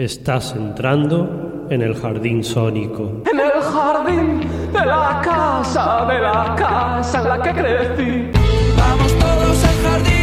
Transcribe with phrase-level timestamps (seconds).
[0.00, 3.22] Estás entrando en el jardín sónico.
[3.30, 4.40] En el jardín
[4.72, 8.30] de la casa, de la casa en la que crecí.
[8.78, 10.20] Vamos todos al jardín.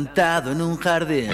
[0.00, 1.28] En un jardín.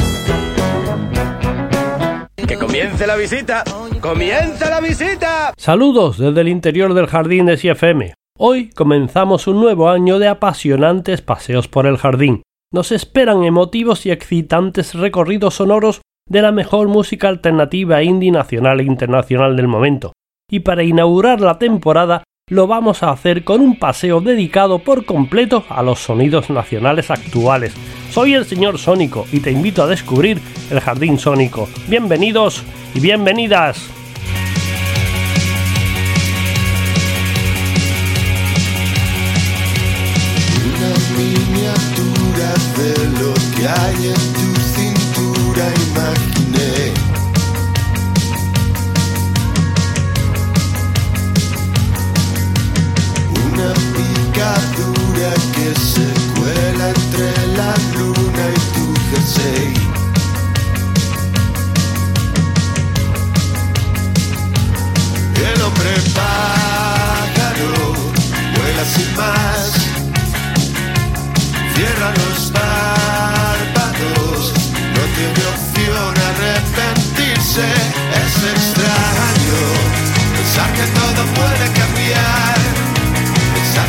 [2.49, 3.63] ¡Que comience la visita!
[4.01, 5.53] ¡Comienza la visita!
[5.57, 8.15] Saludos desde el interior del jardín de CFM.
[8.39, 12.43] Hoy comenzamos un nuevo año de apasionantes paseos por el jardín.
[12.73, 18.85] Nos esperan emotivos y excitantes recorridos sonoros de la mejor música alternativa indie nacional e
[18.85, 20.13] internacional del momento.
[20.51, 25.65] Y para inaugurar la temporada lo vamos a hacer con un paseo dedicado por completo
[25.69, 27.75] a los sonidos nacionales actuales.
[28.13, 31.69] Soy el señor Sónico y te invito a descubrir el Jardín Sónico.
[31.89, 32.63] Bienvenidos
[32.95, 33.91] y bienvenidas.
[55.55, 56.07] Que se
[56.39, 59.86] cuela entre la luna y tu jersey.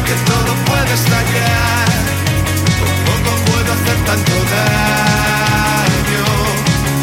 [0.07, 1.87] Que todo puede estallar.
[3.05, 6.25] Poco puedo hacer tanto daño.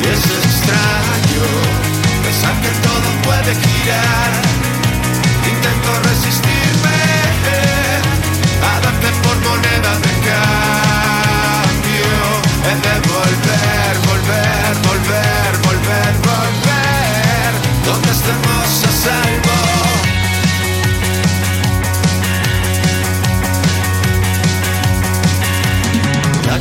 [0.00, 1.46] Y es extraño
[2.24, 4.32] pensar que todo puede girar.
[5.52, 6.63] Intento resistirme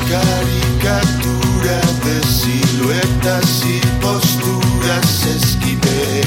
[0.09, 6.21] caricatura de siluetas y posturas esquivé.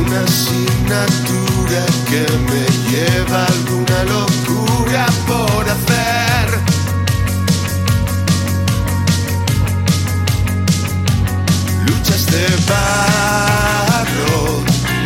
[0.00, 6.46] Una asignatura que me lleva alguna locura por hacer.
[11.86, 14.34] Luchas de barro,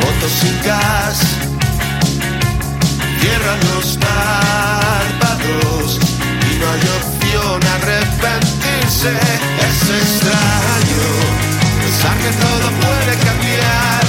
[0.01, 1.42] motos sin gas
[3.23, 5.99] cierran los párpados
[6.51, 9.13] y no hay opción arrepentirse.
[9.69, 11.07] Es extraño
[11.81, 14.03] pensar que todo puede cambiar,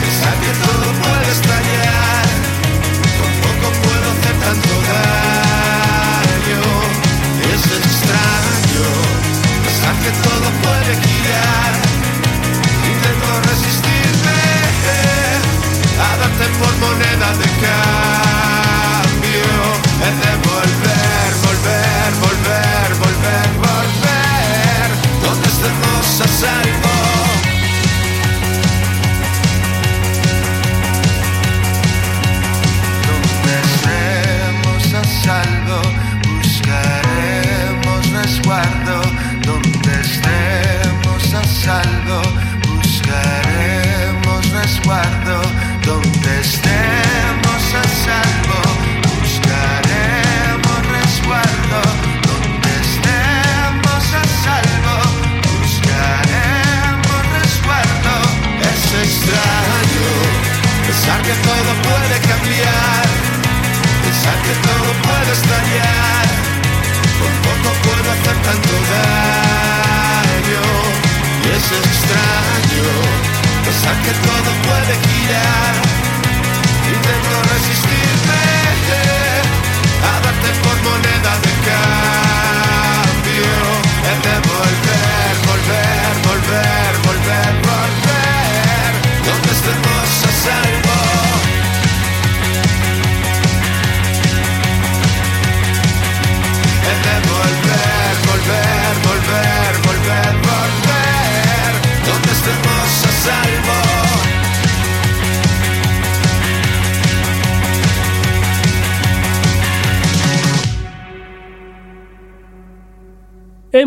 [0.00, 2.26] pensar que todo puede estallar.
[3.20, 6.62] Tampoco puedo hacer tanto daño.
[7.52, 8.63] Es extraño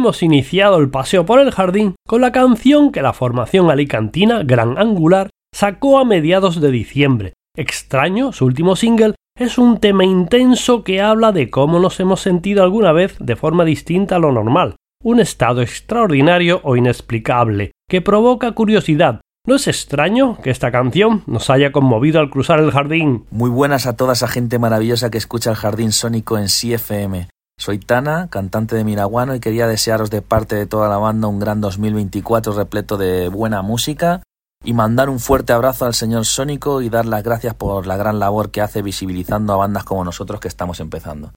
[0.08, 4.78] hemos iniciado el paseo por el jardín con la canción que la formación alicantina Gran
[4.78, 7.34] Angular sacó a mediados de diciembre.
[7.58, 12.64] Extraño, su último single, es un tema intenso que habla de cómo nos hemos sentido
[12.64, 18.54] alguna vez de forma distinta a lo normal, un estado extraordinario o inexplicable, que provoca
[18.54, 19.20] curiosidad.
[19.46, 23.26] ¿No es extraño que esta canción nos haya conmovido al cruzar el jardín?
[23.30, 27.28] Muy buenas a toda esa gente maravillosa que escucha el Jardín Sónico en CFM.
[27.60, 31.40] Soy Tana, cantante de Miraguano, y quería desearos de parte de toda la banda un
[31.40, 34.22] gran 2024 repleto de buena música
[34.64, 38.20] y mandar un fuerte abrazo al señor Sónico y dar las gracias por la gran
[38.20, 41.32] labor que hace visibilizando a bandas como nosotros que estamos empezando.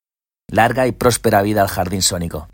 [0.51, 2.49] Larga y próspera vida al Jardín Sónico.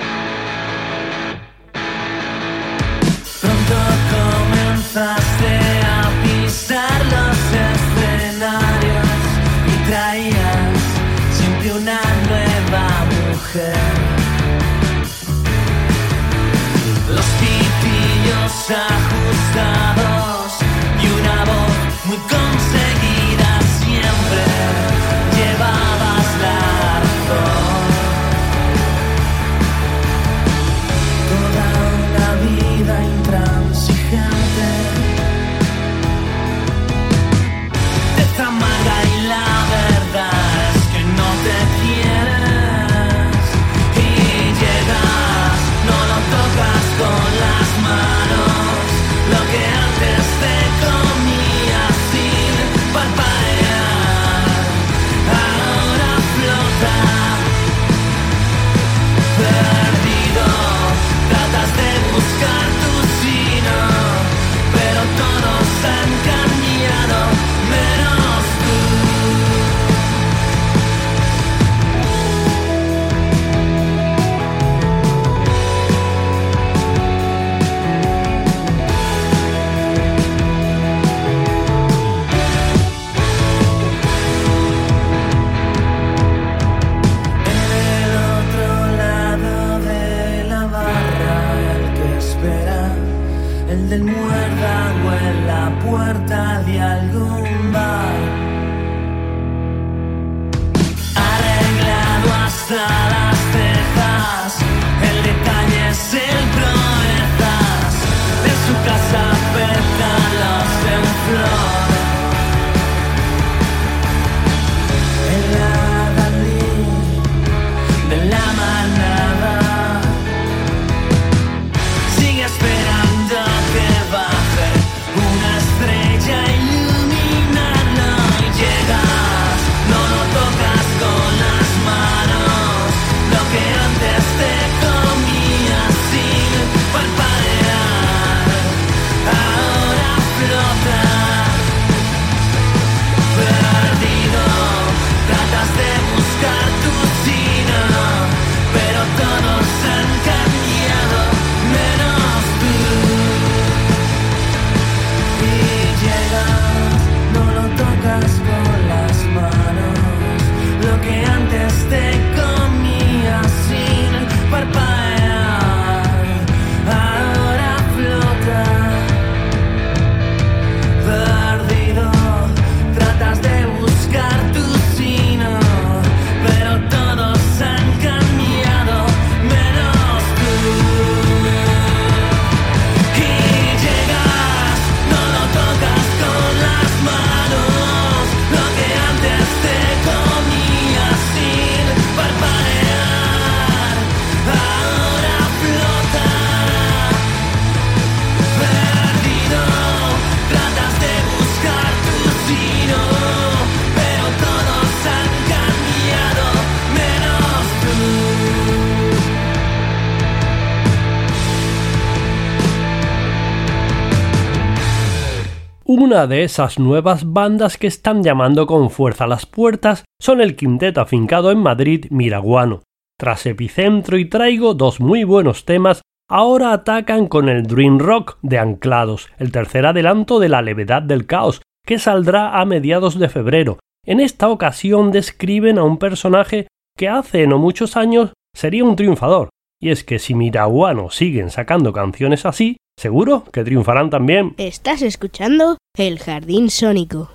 [216.06, 220.54] Una de esas nuevas bandas que están llamando con fuerza a las puertas son el
[220.54, 222.84] quinteto afincado en Madrid Miraguano.
[223.18, 228.56] Tras Epicentro y Traigo dos muy buenos temas, ahora atacan con el Dream Rock de
[228.60, 233.80] Anclados, el tercer adelanto de La levedad del caos, que saldrá a mediados de febrero.
[234.04, 239.48] En esta ocasión describen a un personaje que hace no muchos años sería un triunfador.
[239.82, 244.54] Y es que si Miraguano siguen sacando canciones así, seguro que triunfarán también.
[244.56, 247.30] Estás escuchando El Jardín Sónico.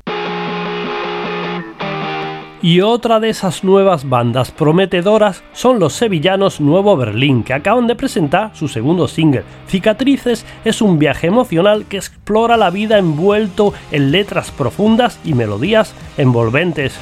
[2.63, 7.95] Y otra de esas nuevas bandas prometedoras son los sevillanos Nuevo Berlín, que acaban de
[7.95, 9.43] presentar su segundo single.
[9.67, 15.95] Cicatrices es un viaje emocional que explora la vida envuelto en letras profundas y melodías
[16.17, 16.99] envolventes.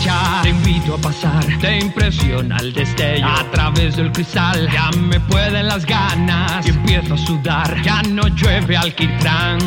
[0.00, 4.68] Te invito a pasar, te impresiona el destello a través del cristal.
[4.72, 7.82] Ya me pueden las ganas y empiezo a sudar.
[7.82, 9.58] Ya no llueve alquitrán.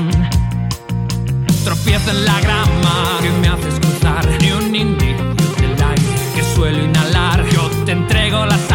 [1.64, 4.28] Tropiezo en la grama que me haces cruzar.
[4.42, 6.04] Ni un indicio del aire
[6.36, 7.46] que suelo inhalar.
[7.50, 8.73] Yo te entrego las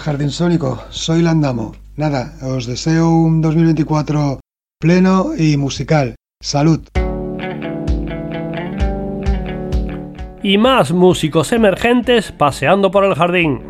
[0.00, 1.72] Jardín Sónico, soy Landamo.
[1.96, 4.40] Nada, os deseo un 2024
[4.80, 6.14] pleno y musical.
[6.42, 6.80] Salud.
[10.42, 13.69] Y más músicos emergentes paseando por el jardín.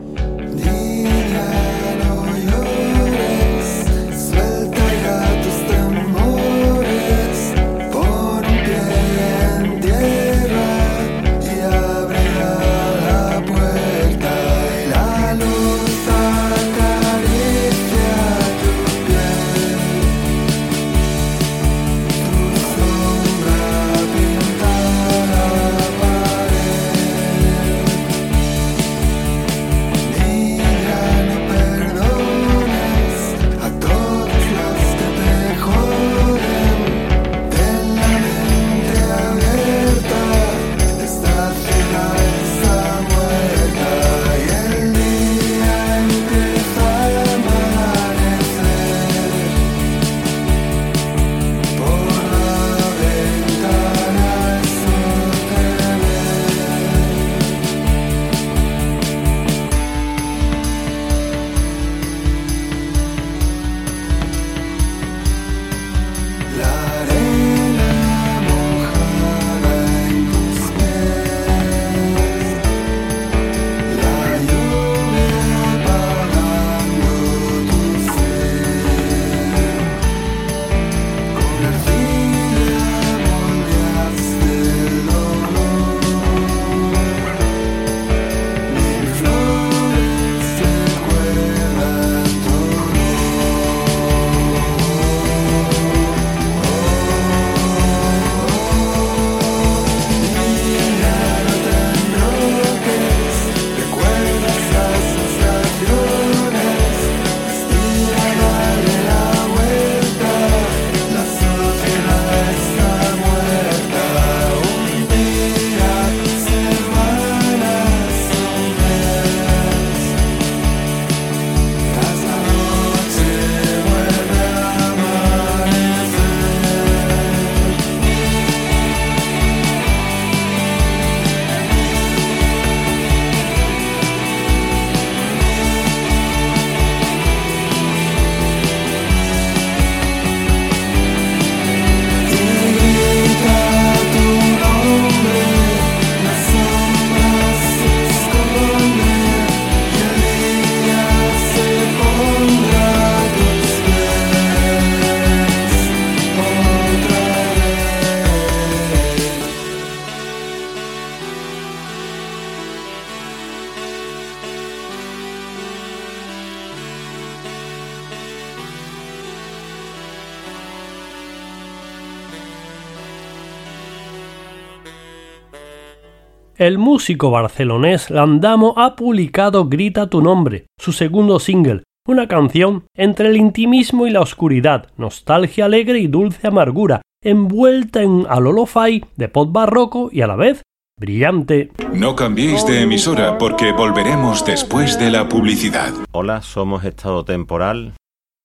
[176.60, 183.28] El músico barcelonés Landamo ha publicado Grita tu nombre, su segundo single, una canción entre
[183.30, 189.50] el intimismo y la oscuridad, nostalgia alegre y dulce amargura, envuelta en alolofai de pop
[189.50, 190.60] barroco y a la vez
[190.98, 191.72] brillante.
[191.94, 195.94] No cambiéis de emisora porque volveremos después de la publicidad.
[196.12, 197.94] Hola, somos Estado Temporal,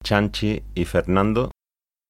[0.06, 1.52] Chanchi y Fernando.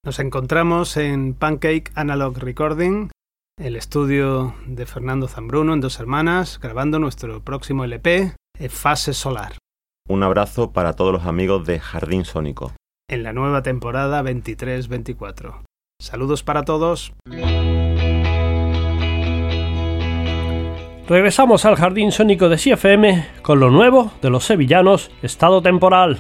[0.06, 3.10] Nos encontramos en Pancake Analog Recording
[3.58, 8.34] el estudio de Fernando Zambruno en Dos Hermanas, grabando nuestro próximo LP,
[8.70, 9.54] Fase Solar.
[10.08, 12.74] Un abrazo para todos los amigos de Jardín Sónico.
[13.10, 15.64] En la nueva temporada 23-24.
[16.02, 17.14] Saludos para todos.
[21.08, 26.20] Regresamos al Jardín Sónico de CFM con lo nuevo de los sevillanos Estado Temporal.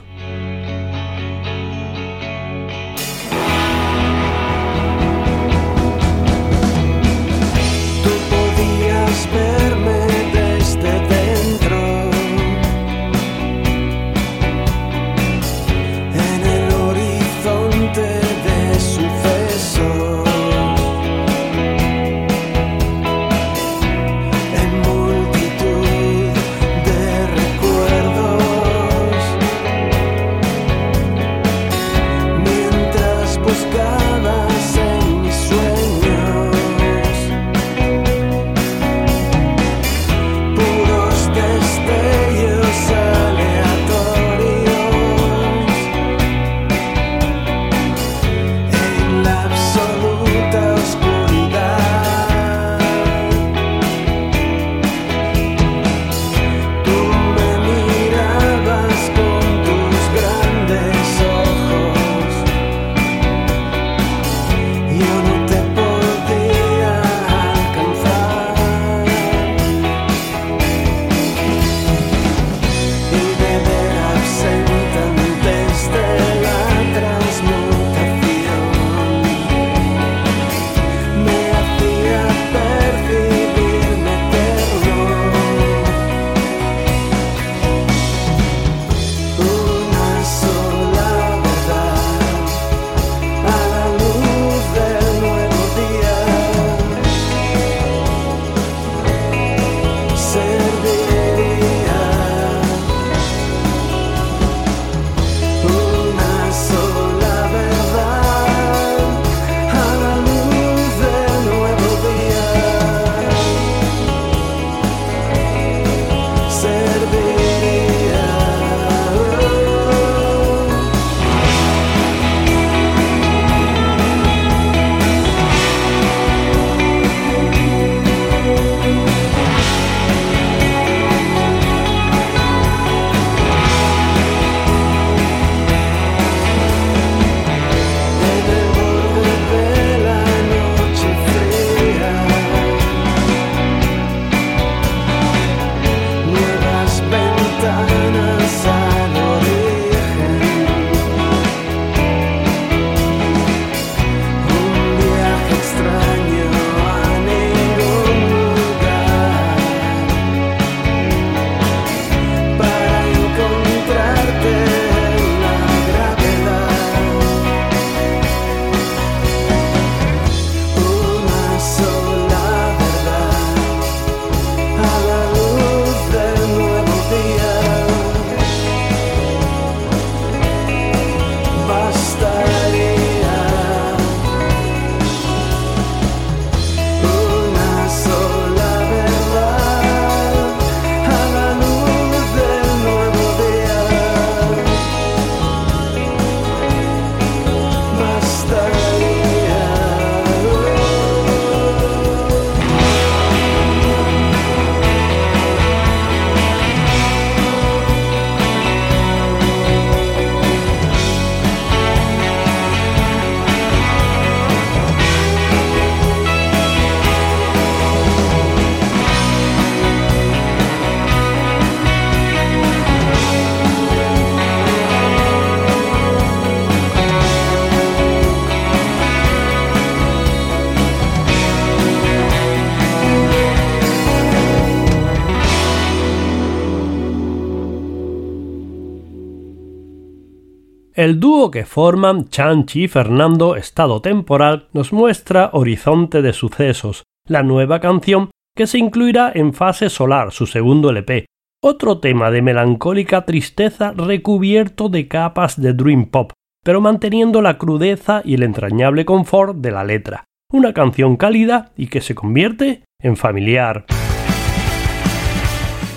[241.05, 247.43] El dúo que forman Chanchi y Fernando Estado Temporal nos muestra Horizonte de Sucesos, la
[247.43, 251.27] nueva canción que se incluirá en Fase Solar, su segundo LP,
[251.61, 256.31] otro tema de melancólica tristeza recubierto de capas de dream pop,
[256.63, 260.23] pero manteniendo la crudeza y el entrañable confort de la letra.
[260.51, 263.85] Una canción cálida y que se convierte en familiar.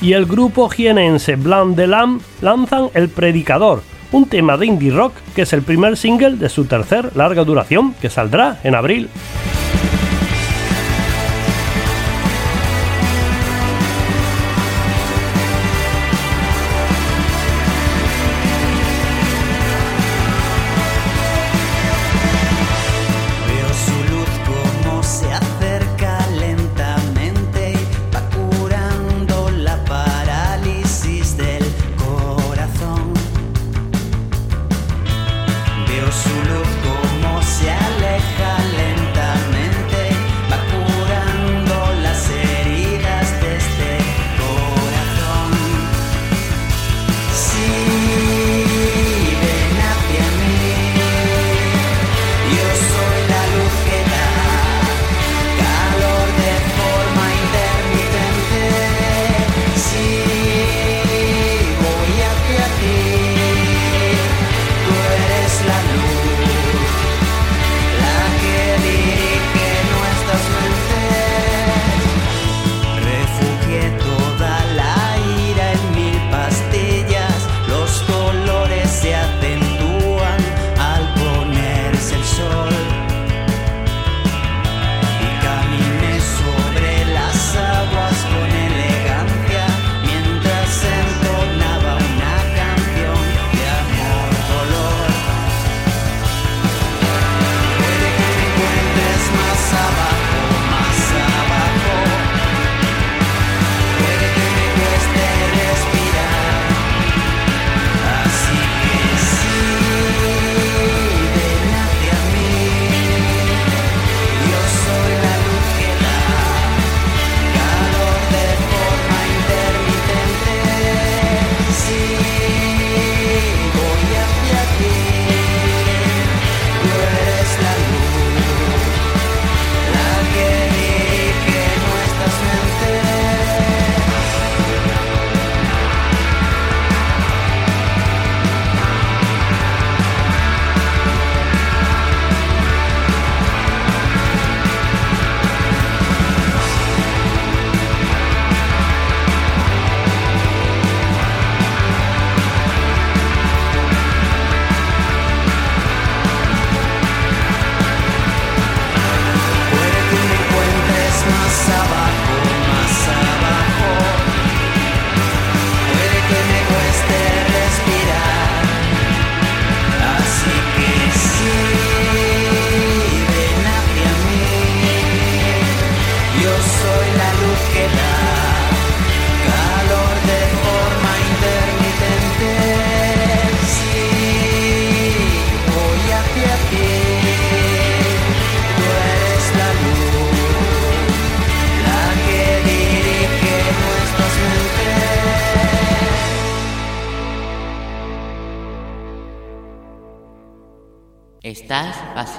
[0.02, 3.80] Y el grupo jienense Blanc de Lam lanzan El Predicador,
[4.12, 7.94] un tema de indie rock que es el primer single de su tercer larga duración
[7.94, 9.08] que saldrá en abril.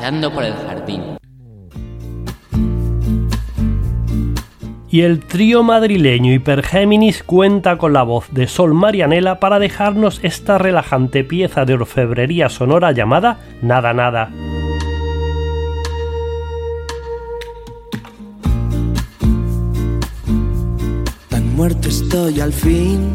[0.10, 1.02] Por el jardín.
[4.92, 10.58] Y el trío madrileño Hipergéminis cuenta con la voz de Sol Marianela para dejarnos esta
[10.58, 14.32] relajante pieza de orfebrería sonora llamada Nada Nada.
[21.30, 23.14] Tan muerto estoy al fin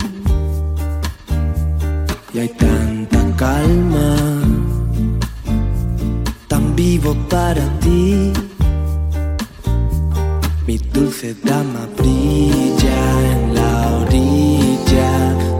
[2.32, 4.33] y hay tanta calma
[6.94, 8.32] vivo para ti.
[10.66, 13.00] Mi dulce dama brilla
[13.32, 15.12] en la orilla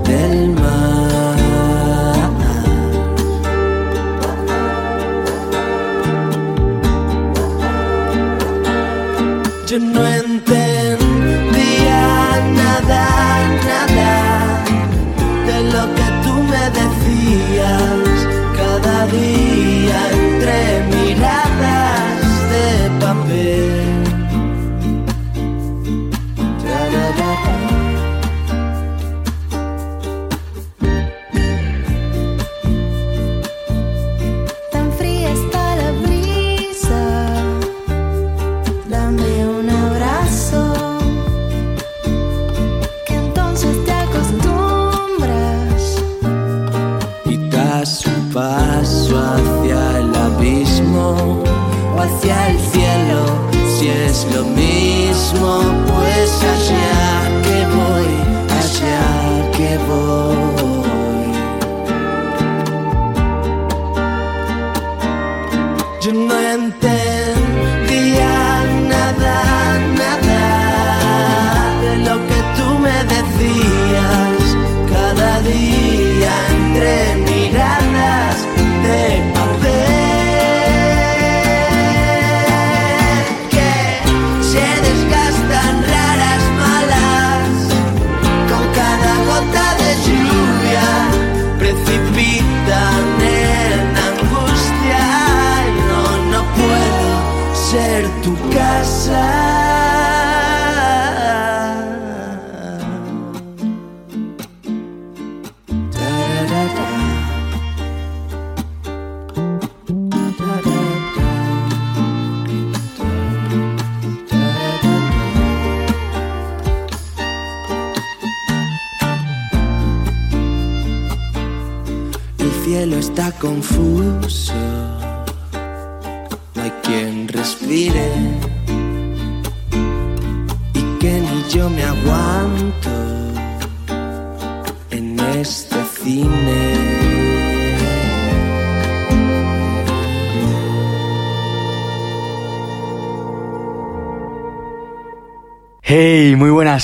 [0.09, 1.39] del mar.
[9.69, 12.03] Yo no entendía
[12.63, 13.05] nada,
[13.71, 14.13] nada
[15.49, 18.15] de lo que tú me decías
[18.59, 19.44] cada día
[55.35, 55.84] 什么？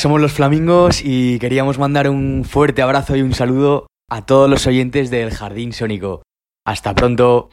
[0.01, 4.67] somos los Flamingos y queríamos mandar un fuerte abrazo y un saludo a todos los
[4.67, 6.23] oyentes del Jardín Sónico.
[6.65, 7.51] Hasta pronto.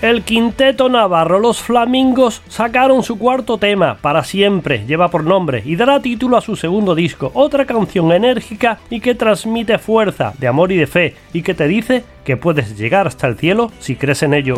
[0.00, 5.76] El quinteto navarro Los Flamingos sacaron su cuarto tema, Para siempre, lleva por nombre, y
[5.76, 10.72] dará título a su segundo disco, otra canción enérgica y que transmite fuerza, de amor
[10.72, 14.22] y de fe, y que te dice que puedes llegar hasta el cielo si crees
[14.22, 14.56] en ello.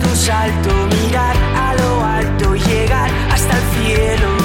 [0.00, 4.37] Tu salto, mirar a lo alto, llegar hasta el cielo.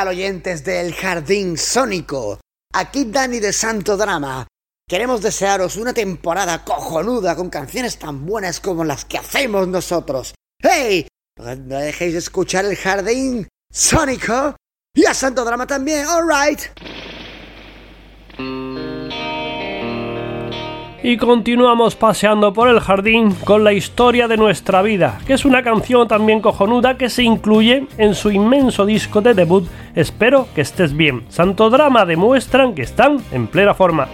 [0.00, 2.40] Tal oyentes del Jardín Sónico?
[2.72, 4.46] Aquí Dani de Santo Drama.
[4.88, 10.34] Queremos desearos una temporada cojonuda con canciones tan buenas como las que hacemos nosotros.
[10.58, 11.06] ¡Hey!
[11.36, 14.56] No dejéis de escuchar el Jardín Sónico
[14.94, 16.60] y a Santo Drama también, alright.
[21.02, 25.62] Y continuamos paseando por el jardín con la historia de nuestra vida, que es una
[25.62, 29.66] canción también cojonuda que se incluye en su inmenso disco de debut.
[29.94, 31.24] Espero que estés bien.
[31.30, 34.08] Santo Drama demuestran que están en plena forma.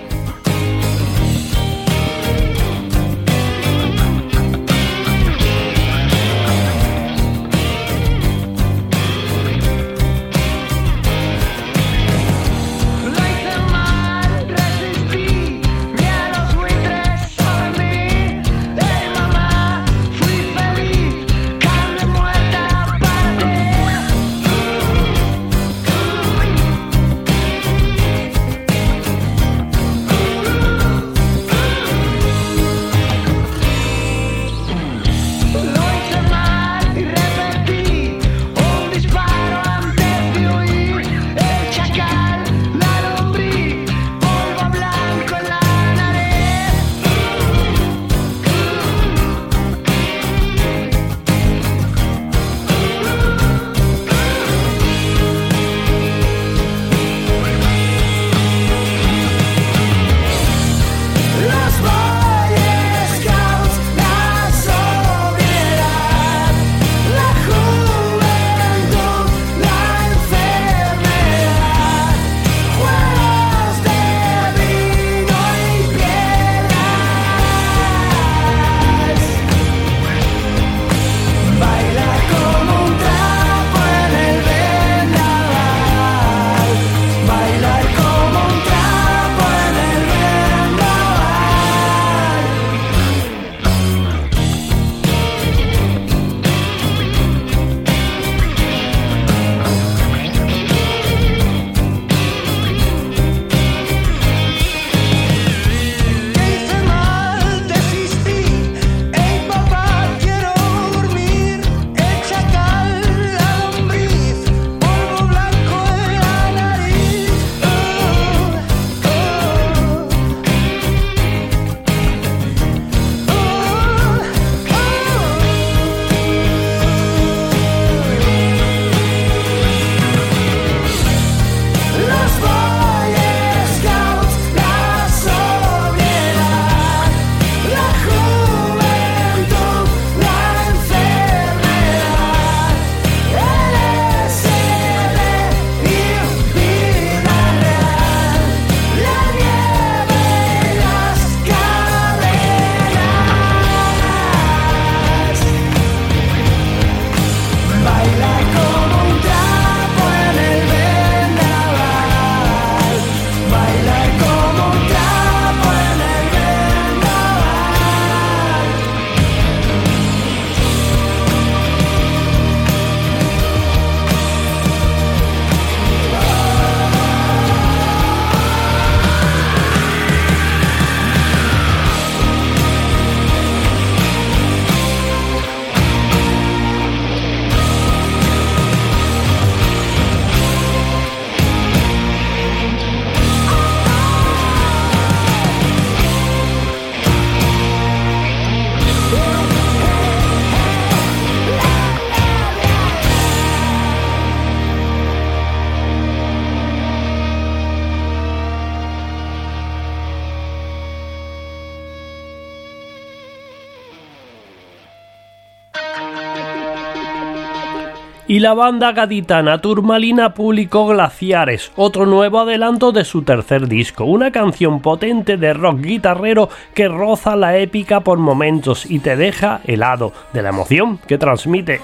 [218.36, 224.30] Y la banda gaditana Turmalina publicó Glaciares, otro nuevo adelanto de su tercer disco, una
[224.30, 230.12] canción potente de rock guitarrero que roza la épica por momentos y te deja helado
[230.34, 231.80] de la emoción que transmite.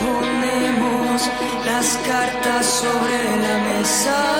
[0.00, 1.30] Ponemos
[1.64, 4.32] las cartas sobre la mesa.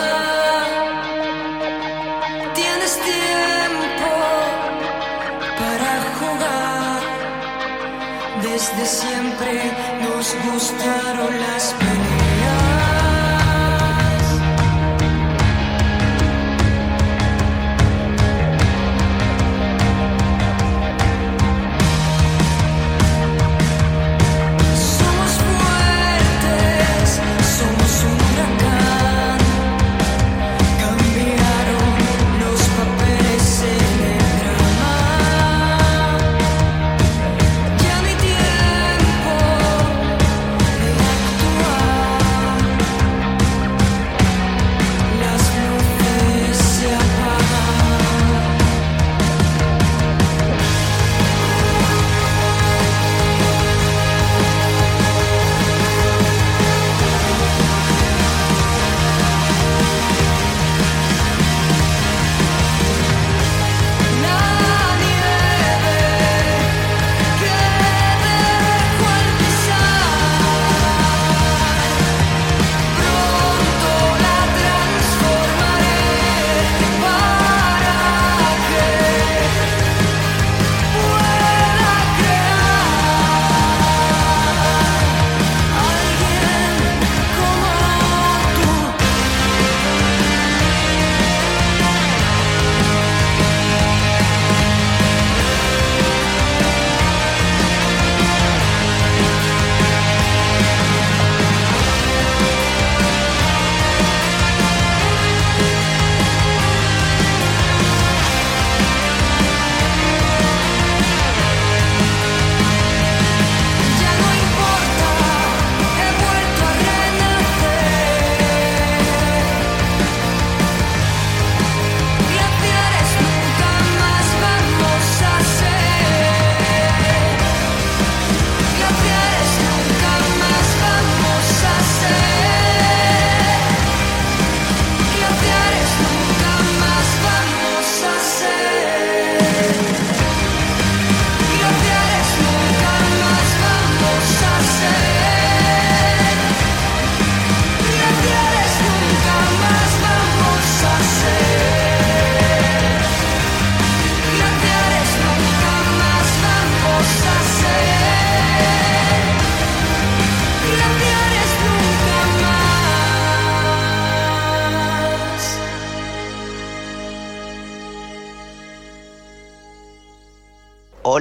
[8.43, 9.32] Desde siempre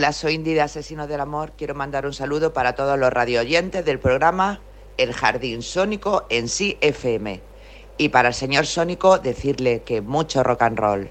[0.01, 1.53] Hola, soy Indy de Asesinos del Amor.
[1.55, 4.59] Quiero mandar un saludo para todos los radioyentes del programa
[4.97, 7.39] El Jardín Sónico en sí FM.
[7.99, 11.09] Y para el señor Sónico decirle que mucho rock and roll.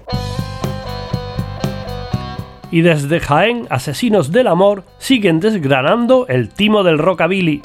[2.69, 7.61] Y desde Jaén, Asesinos del Amor siguen desgranando el timo del rockabilly.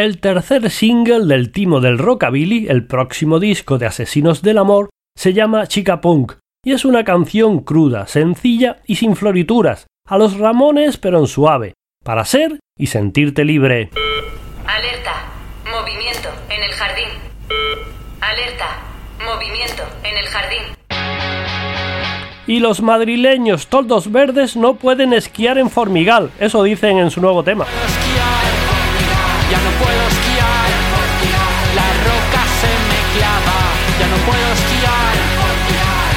[0.00, 5.34] El tercer single del timo del rockabilly, el próximo disco de Asesinos del Amor, se
[5.34, 10.96] llama Chica Punk y es una canción cruda, sencilla y sin florituras, a los Ramones
[10.96, 13.90] pero en suave, para ser y sentirte libre.
[14.66, 15.16] Alerta,
[15.70, 17.08] movimiento en el jardín.
[18.22, 18.78] Alerta,
[19.22, 20.62] movimiento en el jardín.
[22.46, 27.44] Y los madrileños toldos verdes no pueden esquiar en Formigal, eso dicen en su nuevo
[27.44, 27.66] tema
[29.50, 30.70] ya no puedo esquiar,
[31.74, 33.58] la roca se me clava,
[33.98, 35.14] ya no puedo esquiar,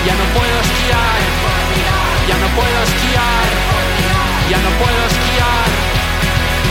[0.06, 1.20] ya no puedo esquiar,
[2.30, 3.46] ya no puedo esquiar,
[4.52, 5.68] ya no puedo esquiar.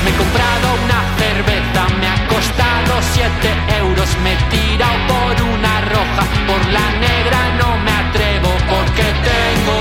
[0.04, 5.74] Me he comprado una cerveza, me ha costado 7 euros, me he tirado por una
[5.94, 9.78] roja, por la negra no me atrevo porque tengo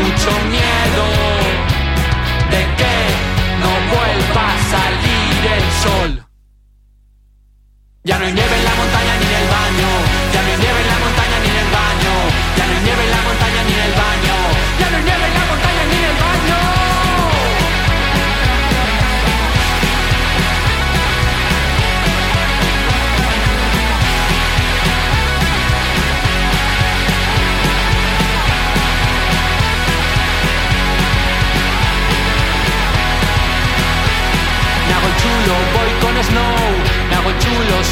[0.00, 1.04] mucho miedo
[2.52, 2.94] de que
[3.62, 4.87] no vuelva a
[5.82, 6.24] sol.
[8.04, 10.28] Ya no hay nieve en la montaña ni en el baño.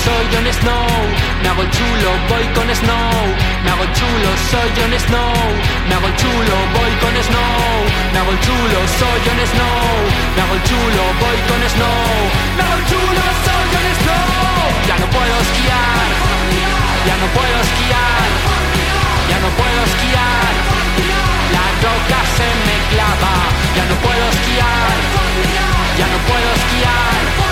[0.05, 0.87] Soy Jon Snow.
[1.43, 3.19] Me hago chulo, voy con Snow.
[3.65, 5.35] Me hago chulo, soy Jon Snow.
[5.89, 7.75] Me hago chulo, voy con Snow.
[8.13, 9.91] Me hago chulo, soy Jon Snow.
[10.37, 12.15] Me hago chulo, voy con Snow.
[12.57, 14.63] Me hago chulo, soy Jon Snow.
[14.89, 16.07] Ya no puedo esquiar.
[17.07, 18.29] Ya no puedo esquiar.
[19.31, 20.53] Ya no puedo esquiar.
[21.55, 23.35] La roca se me clava.
[23.77, 24.95] Ya no puedo esquiar.
[25.99, 27.46] Ya no puedo esquiar.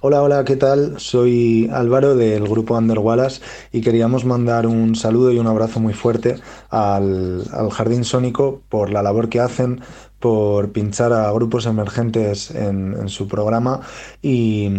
[0.00, 0.98] Hola, hola, ¿qué tal?
[0.98, 3.42] Soy Álvaro del grupo Under Wallace
[3.72, 6.36] y queríamos mandar un saludo y un abrazo muy fuerte
[6.70, 9.80] al, Jardín Sónico por la labor que hacen,
[10.18, 13.80] por pinchar a grupos emergentes en, en su programa
[14.22, 14.70] y,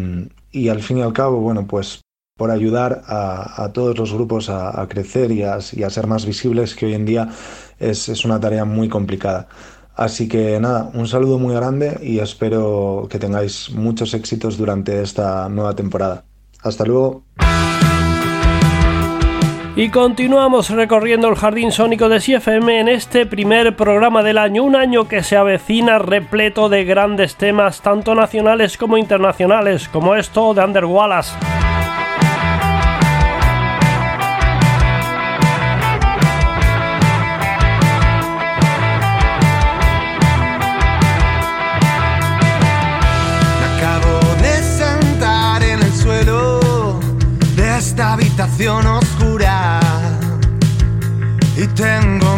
[0.52, 2.02] y al fin y al cabo, bueno, pues
[2.38, 6.26] por ayudar a, todos los grupos a, a crecer y a, y a ser más
[6.26, 7.30] visibles, que hoy en día
[7.80, 9.50] es, es una tarea muy complicada.
[9.94, 15.50] Así que nada, un saludo muy grande y espero que tengáis muchos éxitos durante esta
[15.50, 16.24] nueva temporada.
[16.64, 17.26] Hasta luego.
[19.80, 24.76] Y continuamos recorriendo el jardín sónico de CFM en este primer programa del año, un
[24.76, 30.66] año que se avecina repleto de grandes temas tanto nacionales como internacionales, como esto de
[30.66, 31.32] Under Wallace.
[48.02, 48.99] habitación
[51.62, 52.29] y tengo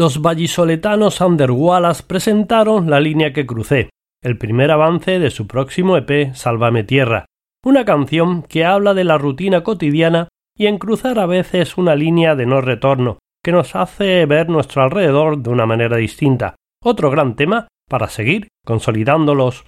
[0.00, 3.90] Los vallisoletanos Under Wallace presentaron la línea que crucé.
[4.22, 7.26] el primer avance de su próximo EP Sálvame Tierra,
[7.62, 12.34] una canción que habla de la rutina cotidiana y en cruzar a veces una línea
[12.34, 16.54] de no retorno, que nos hace ver nuestro alrededor de una manera distinta.
[16.82, 19.64] Otro gran tema para seguir consolidándolos.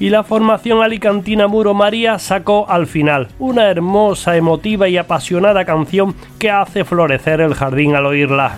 [0.00, 6.14] Y la formación alicantina Muro María sacó al final una hermosa, emotiva y apasionada canción
[6.38, 8.56] que hace florecer el jardín al oírla.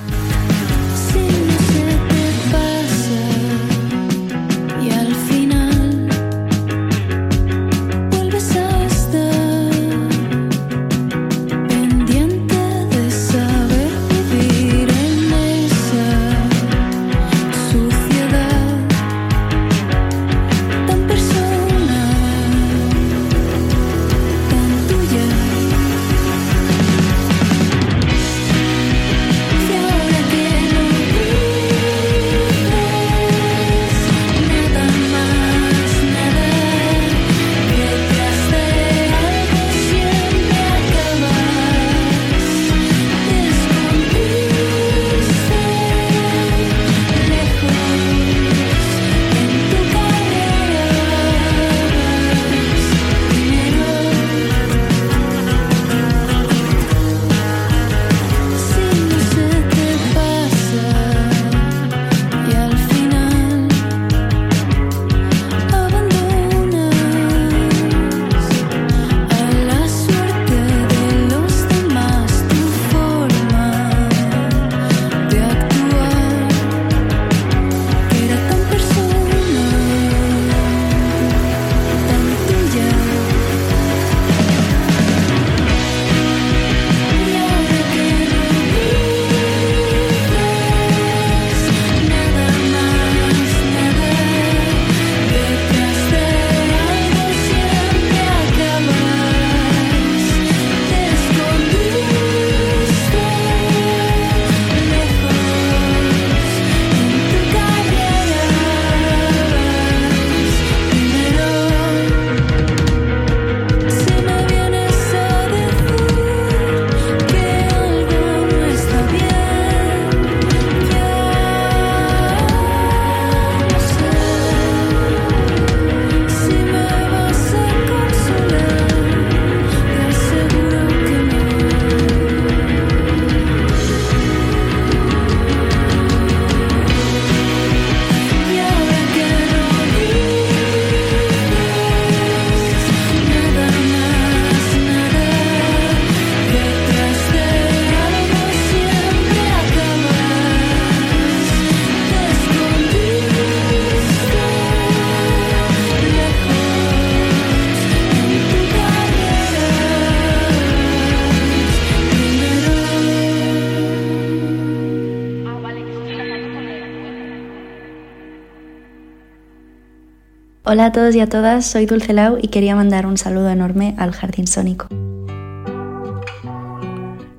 [170.72, 173.94] Hola a todos y a todas, soy Dulce Lau y quería mandar un saludo enorme
[173.98, 174.86] al Jardín Sónico.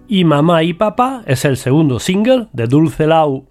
[0.08, 3.48] Y Mamá y Papá es el segundo single de Dulce Lau.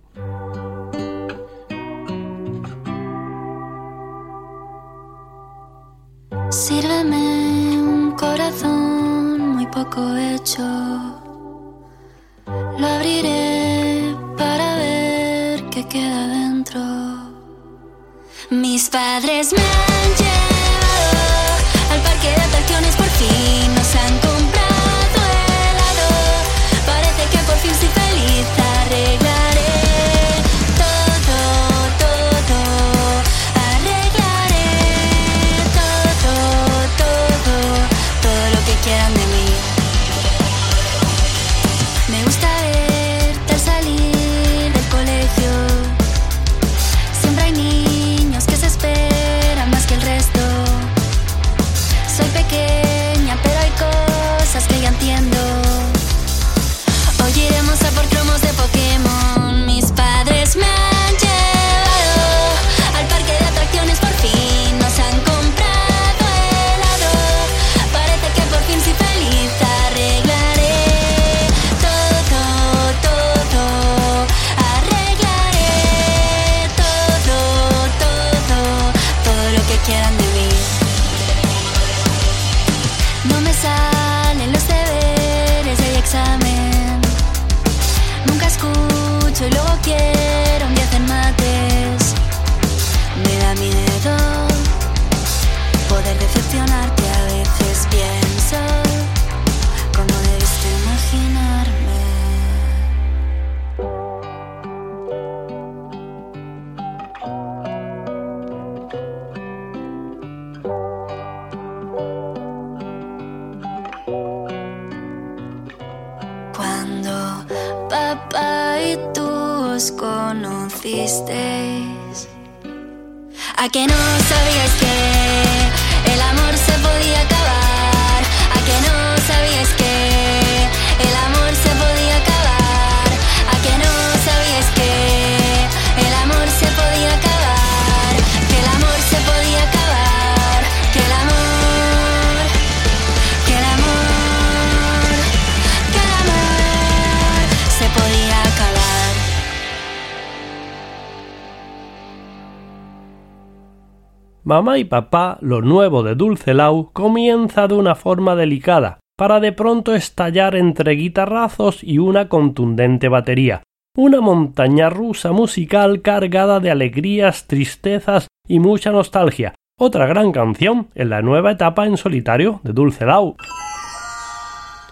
[154.53, 159.51] Mamá y papá, lo nuevo de Dulce Lau, comienza de una forma delicada, para de
[159.53, 163.63] pronto estallar entre guitarrazos y una contundente batería.
[163.97, 169.55] Una montaña rusa musical cargada de alegrías, tristezas y mucha nostalgia.
[169.81, 173.37] Otra gran canción en la nueva etapa en solitario de Dulce Lau.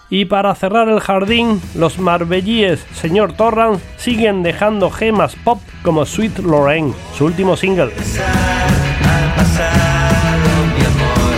[0.09, 6.39] Y para cerrar el jardín, los marbellíes Señor Torrance siguen dejando gemas pop como Sweet
[6.39, 7.91] Lorraine, su último single.
[9.35, 11.35] Pasado, mi amor.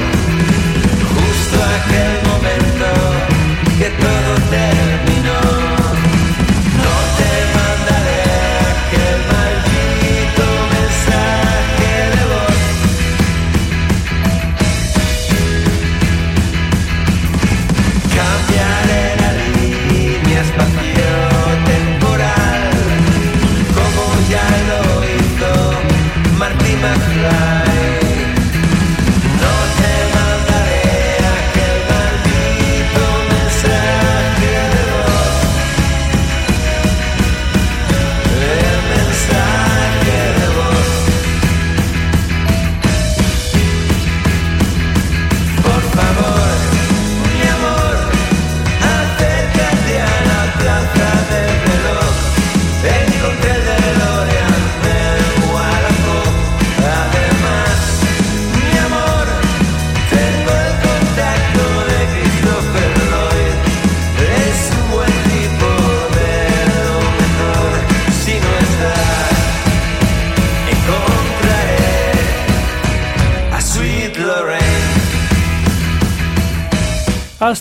[1.10, 2.13] Justo aquel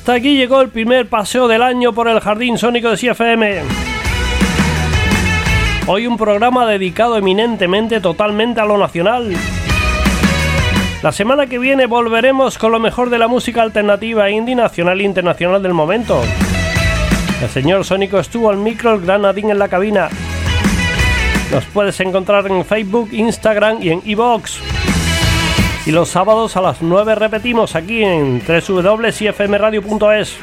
[0.02, 3.60] Hasta aquí llegó el primer paseo del año por el Jardín Sónico de CFM.
[5.86, 9.32] Hoy un programa dedicado eminentemente totalmente a lo nacional.
[11.04, 15.04] La semana que viene volveremos con lo mejor de la música alternativa indie nacional e
[15.04, 16.20] internacional del momento.
[17.40, 20.08] El señor Sónico estuvo al micro, el gran Nadine en la cabina.
[21.52, 24.61] Nos puedes encontrar en Facebook, Instagram y en iVoox.
[25.84, 30.38] Y los sábados a las 9 repetimos aquí en www.cfmradio.es.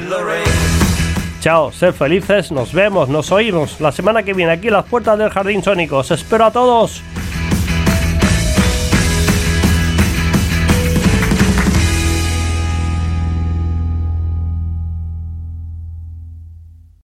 [1.40, 5.18] Chao, sed felices, nos vemos, nos oímos la semana que viene aquí en las puertas
[5.18, 5.96] del Jardín Sónico.
[5.96, 7.02] Os espero a todos.